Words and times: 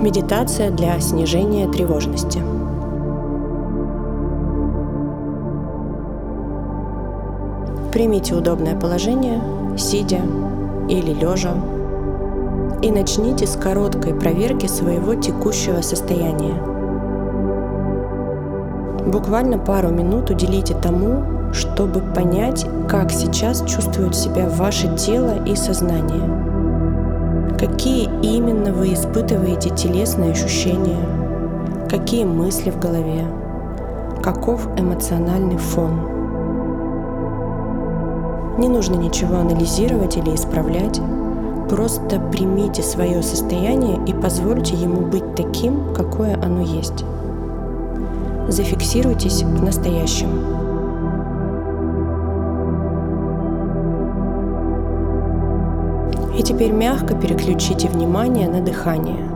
Медитация 0.00 0.70
для 0.70 1.00
снижения 1.00 1.66
тревожности. 1.66 2.38
Примите 7.92 8.36
удобное 8.36 8.78
положение, 8.78 9.42
сидя 9.76 10.20
или 10.88 11.12
лежа, 11.12 11.52
и 12.80 12.92
начните 12.92 13.48
с 13.48 13.56
короткой 13.56 14.14
проверки 14.14 14.66
своего 14.68 15.16
текущего 15.16 15.80
состояния. 15.80 16.54
Буквально 19.04 19.58
пару 19.58 19.88
минут 19.88 20.30
уделите 20.30 20.74
тому, 20.74 21.52
чтобы 21.52 22.00
понять, 22.00 22.64
как 22.88 23.10
сейчас 23.10 23.64
чувствует 23.66 24.14
себя 24.14 24.48
ваше 24.48 24.94
тело 24.96 25.44
и 25.44 25.56
сознание. 25.56 26.57
Какие 27.58 28.08
именно 28.22 28.72
вы 28.72 28.92
испытываете 28.92 29.70
телесные 29.70 30.30
ощущения, 30.30 31.04
какие 31.90 32.24
мысли 32.24 32.70
в 32.70 32.78
голове, 32.78 33.26
каков 34.22 34.68
эмоциональный 34.78 35.56
фон. 35.56 35.90
Не 38.58 38.68
нужно 38.68 38.94
ничего 38.94 39.38
анализировать 39.38 40.16
или 40.16 40.36
исправлять, 40.36 41.00
просто 41.68 42.20
примите 42.30 42.84
свое 42.84 43.24
состояние 43.24 43.98
и 44.06 44.12
позвольте 44.12 44.76
ему 44.76 45.00
быть 45.00 45.34
таким, 45.34 45.92
какое 45.94 46.34
оно 46.40 46.60
есть. 46.60 47.04
Зафиксируйтесь 48.46 49.42
в 49.42 49.64
настоящем. 49.64 50.28
И 56.38 56.42
теперь 56.42 56.70
мягко 56.70 57.16
переключите 57.16 57.88
внимание 57.88 58.48
на 58.48 58.60
дыхание, 58.60 59.28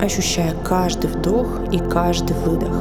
ощущая 0.00 0.54
каждый 0.64 1.10
вдох 1.10 1.60
и 1.70 1.78
каждый 1.78 2.34
выдох. 2.34 2.72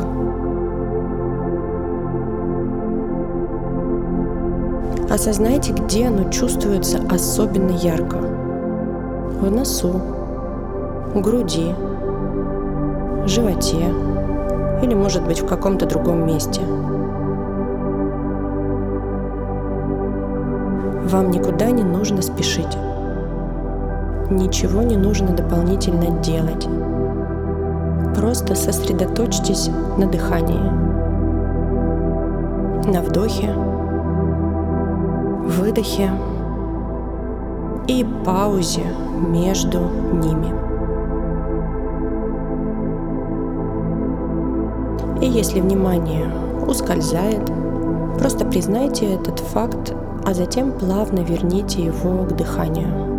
Осознайте, 5.11 5.73
где 5.73 6.07
оно 6.07 6.31
чувствуется 6.31 6.99
особенно 7.09 7.71
ярко. 7.71 8.15
В 8.15 9.51
носу, 9.51 9.99
груди, 11.13 11.75
животе 13.25 13.93
или, 14.81 14.93
может 14.93 15.25
быть, 15.25 15.41
в 15.41 15.45
каком-то 15.45 15.85
другом 15.85 16.25
месте. 16.25 16.61
Вам 21.09 21.29
никуда 21.29 21.71
не 21.71 21.83
нужно 21.83 22.21
спешить 22.21 22.77
ничего 24.29 24.81
не 24.81 24.97
нужно 24.97 25.35
дополнительно 25.35 26.21
делать. 26.21 26.67
Просто 28.15 28.55
сосредоточьтесь 28.55 29.69
на 29.97 30.07
дыхании, 30.07 30.59
на 32.91 33.01
вдохе, 33.01 33.53
выдохе 35.45 36.11
и 37.87 38.05
паузе 38.25 38.83
между 39.29 39.79
ними. 40.13 40.53
И 45.21 45.27
если 45.27 45.61
внимание 45.61 46.29
ускользает, 46.67 47.49
просто 48.19 48.45
признайте 48.45 49.13
этот 49.13 49.39
факт, 49.39 49.93
а 50.25 50.33
затем 50.33 50.71
плавно 50.71 51.19
верните 51.19 51.83
его 51.83 52.25
к 52.25 52.35
дыханию. 52.35 53.12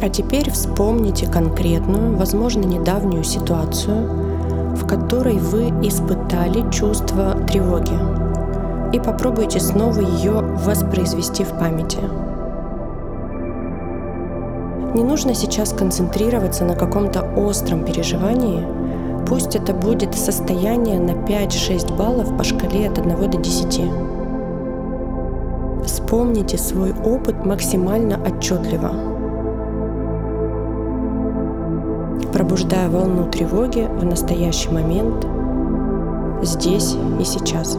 А 0.00 0.08
теперь 0.08 0.48
вспомните 0.52 1.26
конкретную, 1.26 2.16
возможно, 2.16 2.60
недавнюю 2.60 3.24
ситуацию, 3.24 4.76
в 4.76 4.86
которой 4.86 5.38
вы 5.38 5.70
испытали 5.82 6.70
чувство 6.70 7.34
тревоги. 7.50 7.98
И 8.94 9.00
попробуйте 9.00 9.58
снова 9.58 10.00
ее 10.00 10.40
воспроизвести 10.64 11.42
в 11.42 11.50
памяти. 11.58 11.98
Не 14.94 15.02
нужно 15.02 15.34
сейчас 15.34 15.72
концентрироваться 15.72 16.64
на 16.64 16.76
каком-то 16.76 17.22
остром 17.36 17.84
переживании. 17.84 18.64
Пусть 19.26 19.56
это 19.56 19.74
будет 19.74 20.14
состояние 20.14 21.00
на 21.00 21.10
5-6 21.10 21.96
баллов 21.96 22.36
по 22.36 22.44
шкале 22.44 22.88
от 22.88 22.98
1 22.98 23.30
до 23.30 23.36
10. 23.36 23.82
Вспомните 25.84 26.56
свой 26.56 26.92
опыт 27.04 27.44
максимально 27.44 28.16
отчетливо– 28.24 28.92
пробуждая 32.48 32.88
волну 32.88 33.30
тревоги 33.30 33.86
в 34.00 34.04
настоящий 34.06 34.70
момент, 34.70 35.26
здесь 36.42 36.96
и 37.20 37.24
сейчас. 37.24 37.78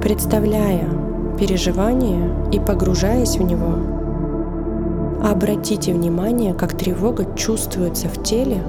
Представляя 0.00 0.88
переживание 1.36 2.30
и 2.52 2.60
погружаясь 2.60 3.36
в 3.36 3.42
него, 3.42 3.74
обратите 5.28 5.92
внимание, 5.92 6.54
как 6.54 6.74
тревога 6.74 7.26
чувствуется 7.34 8.06
в 8.06 8.22
теле 8.22 8.62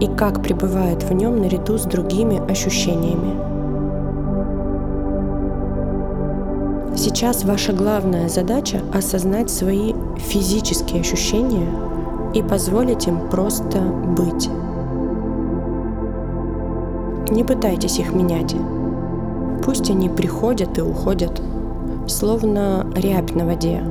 и 0.00 0.06
как 0.06 0.42
пребывает 0.42 1.02
в 1.02 1.12
нем 1.12 1.42
наряду 1.42 1.76
с 1.76 1.82
другими 1.82 2.40
ощущениями. 2.50 3.55
Сейчас 7.06 7.44
ваша 7.44 7.72
главная 7.72 8.28
задача— 8.28 8.80
осознать 8.92 9.48
свои 9.48 9.94
физические 10.16 11.02
ощущения 11.02 11.68
и 12.34 12.42
позволить 12.42 13.06
им 13.06 13.28
просто 13.30 13.78
быть. 13.78 14.50
Не 17.30 17.44
пытайтесь 17.44 18.00
их 18.00 18.12
менять. 18.12 18.56
Пусть 19.64 19.88
они 19.88 20.08
приходят 20.08 20.78
и 20.78 20.82
уходят, 20.82 21.40
словно 22.08 22.84
рябь 22.96 23.36
на 23.36 23.46
воде, 23.46 23.84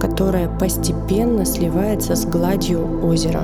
которая 0.00 0.48
постепенно 0.48 1.44
сливается 1.44 2.16
с 2.16 2.24
гладью 2.24 3.06
озера. 3.06 3.42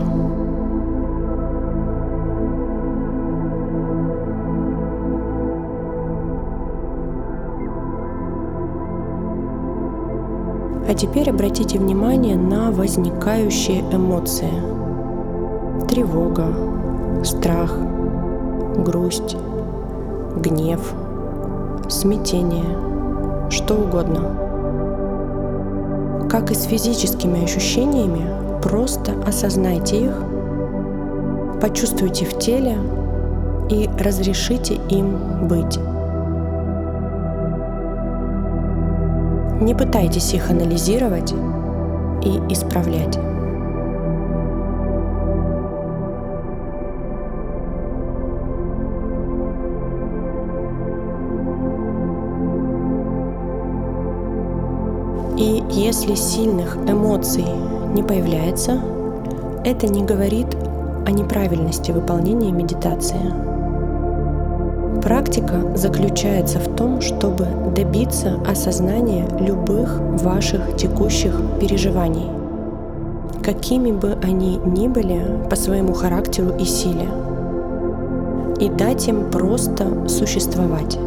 А 10.86 10.94
теперь 10.94 11.30
обратите 11.30 11.78
внимание 11.78 12.36
на 12.36 12.70
возникающие 12.70 13.80
эмоции. 13.90 14.50
Тревога, 15.88 16.48
страх, 17.24 17.74
грусть, 18.76 19.36
гнев, 20.36 20.94
смятение, 21.88 22.64
что 23.50 23.74
угодно. 23.76 24.20
Как 26.28 26.50
и 26.50 26.54
с 26.54 26.64
физическими 26.64 27.44
ощущениями, 27.44 28.60
просто 28.62 29.12
осознайте 29.26 30.04
их, 30.04 30.22
почувствуйте 31.60 32.26
в 32.26 32.38
теле 32.38 32.76
и 33.70 33.88
разрешите 33.98 34.74
им 34.90 35.46
быть. 35.48 35.78
Не 39.60 39.74
пытайтесь 39.74 40.34
их 40.34 40.50
анализировать 40.50 41.32
и 42.22 42.40
исправлять. 42.52 43.18
И 55.36 55.62
если 55.70 56.14
сильных 56.14 56.76
эмоций 56.88 57.44
не 57.92 58.02
появляется, 58.02 58.80
это 59.64 59.86
не 59.86 60.04
говорит 60.04 60.46
о 61.06 61.10
неправильности 61.10 61.90
выполнения 61.90 62.52
медитации. 62.52 63.53
Практика 65.02 65.76
заключается 65.76 66.58
в 66.58 66.76
том, 66.76 67.00
чтобы 67.00 67.46
добиться 67.74 68.38
осознания 68.46 69.26
любых 69.40 70.00
ваших 70.22 70.76
текущих 70.76 71.34
переживаний, 71.60 72.30
какими 73.42 73.92
бы 73.92 74.16
они 74.22 74.56
ни 74.56 74.88
были 74.88 75.22
по 75.50 75.56
своему 75.56 75.92
характеру 75.92 76.56
и 76.58 76.64
силе, 76.64 77.08
и 78.60 78.68
дать 78.68 79.08
им 79.08 79.30
просто 79.30 80.08
существовать. 80.08 80.98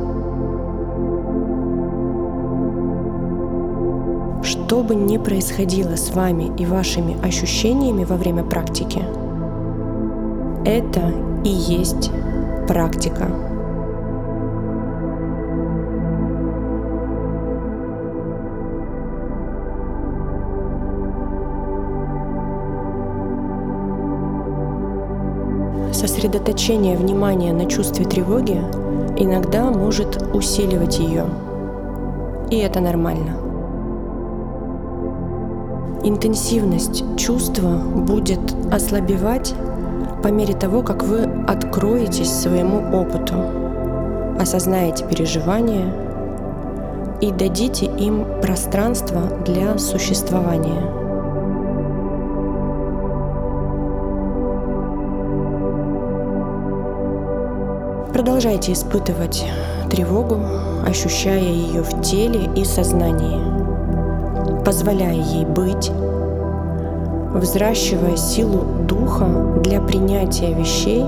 что 4.68 4.81
бы 4.81 4.95
ни 4.95 5.18
происходило 5.18 5.95
с 5.95 6.12
вами 6.12 6.51
и 6.57 6.66
вашими 6.66 7.18
ощущениями 7.25 8.04
во 8.04 8.16
время 8.16 8.44
практики, 8.44 9.01
это 10.66 11.13
и 11.44 11.50
есть 11.50 12.12
практика. 12.68 13.30
Сосредоточение 26.07 26.95
внимания 26.95 27.51
на 27.51 27.65
чувстве 27.65 28.06
тревоги 28.06 28.63
иногда 29.18 29.69
может 29.69 30.33
усиливать 30.33 31.00
ее. 31.00 31.25
И 32.50 32.59
это 32.59 32.80
нормально. 32.80 33.36
Интенсивность 36.06 37.04
чувства 37.18 37.75
будет 37.94 38.39
ослабевать 38.71 39.54
по 40.24 40.30
мере 40.30 40.54
того, 40.54 40.81
как 40.81 41.04
вы 41.04 41.24
откроетесь 41.45 42.31
своему 42.31 42.98
опыту, 42.98 43.36
осознаете 44.39 45.06
переживания 45.06 45.94
и 47.19 47.31
дадите 47.31 47.86
им 47.86 48.25
пространство 48.42 49.24
для 49.45 49.77
существования. 49.77 51.06
Продолжайте 58.18 58.74
испытывать 58.74 59.46
тревогу, 59.92 60.40
ощущая 60.88 61.40
ее 61.40 61.84
в 61.84 62.02
теле 62.02 62.50
и 62.56 62.64
сознании, 62.66 63.40
позволяя 64.66 65.14
ей 65.14 65.46
быть, 65.46 65.92
взращивая 67.36 68.18
силу 68.18 68.64
духа 68.88 69.28
для 69.64 69.80
принятия 69.81 70.52
вещей 70.52 71.06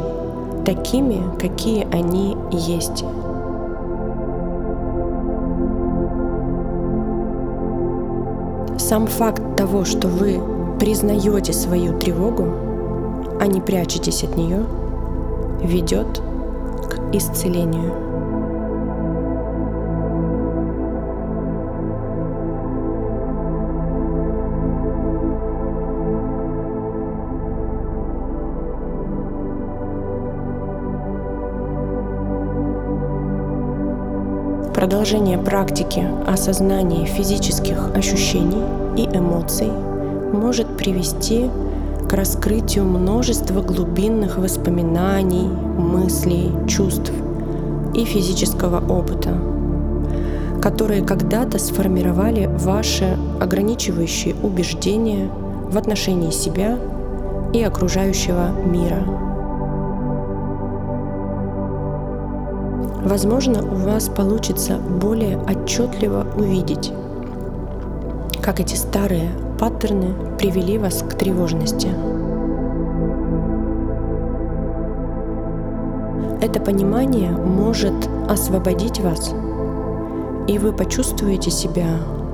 такими, 0.63 1.23
какие 1.39 1.87
они 1.91 2.37
есть. 2.51 3.03
Сам 8.77 9.07
факт 9.07 9.41
того, 9.57 9.83
что 9.83 10.07
вы 10.07 10.39
признаете 10.79 11.53
свою 11.53 11.97
тревогу, 11.97 12.45
а 13.41 13.47
не 13.47 13.61
прячетесь 13.61 14.23
от 14.23 14.37
нее, 14.37 14.63
ведет 15.63 16.21
исцелению. 17.13 18.09
Продолжение 34.73 35.37
практики 35.37 36.07
осознания 36.25 37.05
физических 37.05 37.93
ощущений 37.95 38.63
и 38.95 39.05
эмоций 39.05 39.69
может 40.33 40.77
привести 40.77 41.49
к 42.09 42.13
раскрытию 42.13 42.85
множества 42.85 43.61
глубинных 43.61 44.39
воспоминаний, 44.39 45.47
мыслей, 45.47 46.51
чувств 46.67 47.11
и 47.93 48.03
физического 48.03 48.79
опыта, 48.91 49.37
которые 50.59 51.05
когда-то 51.05 51.59
сформировали 51.59 52.47
ваши 52.47 53.15
ограничивающие 53.39 54.35
убеждения 54.41 55.29
в 55.69 55.77
отношении 55.77 56.31
себя 56.31 56.79
и 57.53 57.61
окружающего 57.61 58.49
мира. 58.65 59.03
Возможно, 63.05 63.61
у 63.63 63.75
вас 63.75 64.09
получится 64.09 64.77
более 64.77 65.37
отчетливо 65.37 66.25
увидеть, 66.35 66.91
как 68.41 68.59
эти 68.59 68.73
старые 68.73 69.29
паттерны 69.59 70.15
привели 70.37 70.77
вас 70.77 71.03
к 71.03 71.13
тревожности. 71.15 71.89
Это 76.41 76.61
понимание 76.61 77.31
может 77.31 77.93
освободить 78.29 79.01
вас, 79.01 79.33
и 80.47 80.57
вы 80.57 80.71
почувствуете 80.71 81.51
себя 81.51 81.87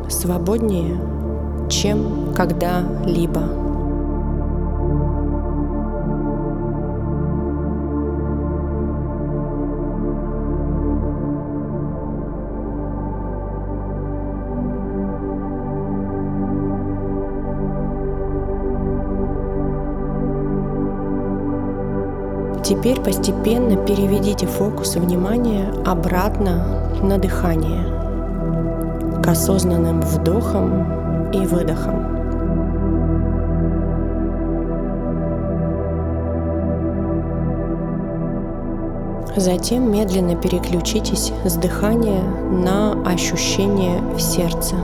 свободнее, 0.07 0.99
чем 1.69 2.31
когда-либо. 2.35 3.64
Теперь 22.65 22.99
постепенно 22.99 23.75
переведите 23.75 24.47
фокус 24.47 24.95
внимания 24.95 25.71
обратно 25.85 26.89
на 27.03 27.19
дыхание, 27.19 27.85
к 29.21 29.27
осознанным 29.27 30.01
вдохам 30.01 31.29
и 31.31 31.45
выдохам. 31.45 32.15
Затем 39.35 39.91
медленно 39.91 40.35
переключитесь 40.35 41.33
с 41.45 41.53
дыхания 41.57 42.23
на 42.23 42.93
ощущение 43.05 44.01
в 44.15 44.19
сердце. 44.19 44.75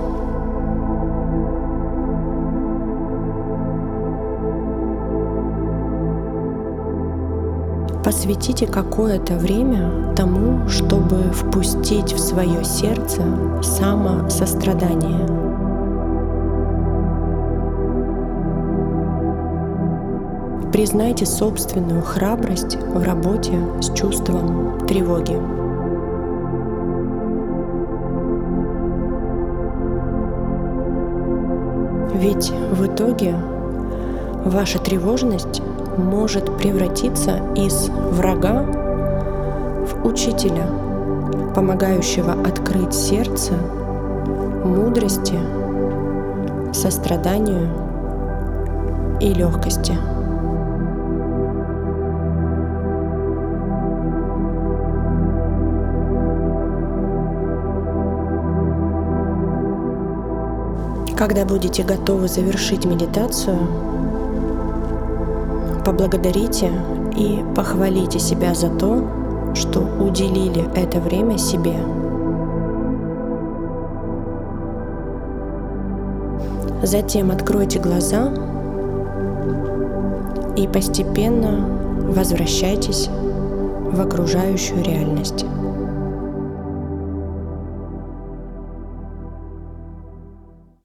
Посвятите 8.03 8.65
какое-то 8.65 9.35
время 9.35 10.13
тому, 10.15 10.67
чтобы 10.67 11.17
впустить 11.31 12.13
в 12.13 12.19
свое 12.19 12.63
сердце 12.63 13.21
самосострадание. 13.61 15.27
Признайте 20.71 21.27
собственную 21.27 22.01
храбрость 22.01 22.75
в 22.75 23.03
работе 23.03 23.53
с 23.81 23.93
чувством 23.93 24.79
тревоги. 24.87 25.37
Ведь 32.15 32.51
в 32.71 32.85
итоге 32.87 33.35
ваша 34.45 34.79
тревожность 34.79 35.61
может 35.97 36.57
превратиться 36.57 37.41
из 37.55 37.89
врага 37.89 38.63
в 38.63 40.05
учителя, 40.05 40.67
помогающего 41.55 42.33
открыть 42.33 42.93
сердце 42.93 43.53
мудрости, 44.63 45.39
состраданию 46.73 47.69
и 49.19 49.33
легкости. 49.33 49.97
Когда 61.17 61.45
будете 61.45 61.83
готовы 61.83 62.27
завершить 62.27 62.85
медитацию, 62.85 63.59
поблагодарите 65.85 66.71
и 67.15 67.43
похвалите 67.55 68.19
себя 68.19 68.53
за 68.53 68.69
то, 68.69 69.03
что 69.53 69.79
уделили 69.79 70.65
это 70.75 70.99
время 70.99 71.37
себе. 71.37 71.75
Затем 76.83 77.31
откройте 77.31 77.79
глаза 77.79 78.31
и 80.55 80.67
постепенно 80.67 81.65
возвращайтесь 82.09 83.09
в 83.91 84.01
окружающую 84.01 84.83
реальность. 84.83 85.45